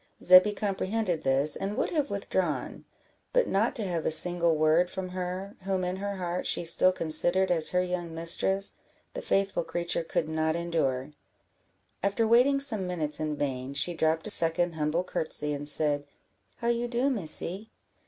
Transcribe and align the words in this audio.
Zebby 0.23 0.51
comprehended 0.53 1.21
this, 1.21 1.55
and 1.55 1.77
would 1.77 1.91
have 1.91 2.09
withdrawn; 2.09 2.85
but 3.33 3.47
not 3.47 3.75
to 3.75 3.83
have 3.83 4.03
a 4.03 4.09
single 4.09 4.55
word 4.55 4.89
from 4.89 5.09
her, 5.09 5.55
whom 5.61 5.83
in 5.83 5.97
her 5.97 6.15
heart, 6.15 6.47
she 6.47 6.65
still 6.65 6.91
considered 6.91 7.51
as 7.51 7.69
her 7.69 7.83
young 7.83 8.15
mistress, 8.15 8.73
the 9.13 9.21
faithful 9.21 9.63
creature 9.63 10.03
could 10.03 10.27
not 10.27 10.55
endure; 10.55 11.11
after 12.01 12.25
waiting 12.27 12.59
some 12.59 12.87
minutes 12.87 13.19
in 13.19 13.35
vain, 13.35 13.75
she 13.75 13.93
dropped 13.93 14.25
a 14.25 14.31
second 14.31 14.73
humble 14.73 15.03
courtesy, 15.03 15.53
and 15.53 15.69
said 15.69 16.07
"How 16.55 16.69
you 16.69 16.87
do, 16.87 17.07
Missy? 17.11 17.69